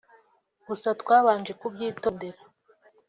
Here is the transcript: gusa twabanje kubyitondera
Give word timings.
gusa 0.67 0.89
twabanje 1.01 1.51
kubyitondera 1.61 2.41